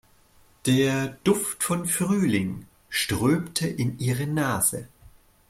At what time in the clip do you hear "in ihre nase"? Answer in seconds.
3.67-4.87